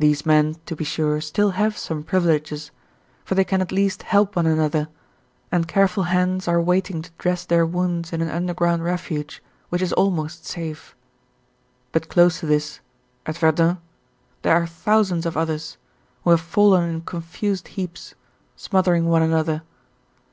These 0.00 0.26
men, 0.26 0.56
to 0.66 0.74
be 0.74 0.82
sure, 0.82 1.20
still 1.20 1.52
have 1.52 1.78
some 1.78 2.02
privileges, 2.02 2.72
for 3.24 3.36
they 3.36 3.44
can 3.44 3.60
at 3.60 3.70
least 3.70 4.02
help 4.02 4.34
one 4.34 4.44
another, 4.44 4.88
and 5.52 5.68
careful 5.68 6.02
hands 6.10 6.48
are 6.48 6.60
waiting 6.60 7.00
to 7.00 7.12
dress 7.16 7.44
their 7.44 7.64
wounds 7.64 8.12
in 8.12 8.20
an 8.22 8.28
underground 8.28 8.82
refuge, 8.82 9.40
which 9.68 9.82
is 9.82 9.92
almost 9.92 10.46
safe. 10.46 10.96
But 11.92 12.08
close 12.08 12.40
to 12.40 12.46
this, 12.46 12.80
at 13.24 13.38
Verdun, 13.38 13.78
there 14.42 14.52
are 14.56 14.66
thousands 14.66 15.26
of 15.26 15.36
others, 15.36 15.76
who 16.24 16.30
have 16.30 16.40
fallen 16.40 16.88
in 16.90 17.00
confused 17.02 17.68
heaps, 17.68 18.16
smothering 18.56 19.06
one 19.06 19.22
another. 19.22 19.62